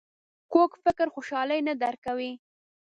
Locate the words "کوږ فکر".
0.53-1.07